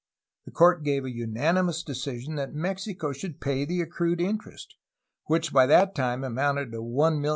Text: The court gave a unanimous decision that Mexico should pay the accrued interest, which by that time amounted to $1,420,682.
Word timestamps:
The 0.45 0.51
court 0.51 0.81
gave 0.83 1.05
a 1.05 1.11
unanimous 1.15 1.83
decision 1.83 2.33
that 2.33 2.55
Mexico 2.55 3.13
should 3.13 3.39
pay 3.39 3.65
the 3.65 3.81
accrued 3.81 4.19
interest, 4.19 4.73
which 5.25 5.53
by 5.53 5.67
that 5.67 5.93
time 5.93 6.23
amounted 6.23 6.71
to 6.71 6.79
$1,420,682. 6.79 7.29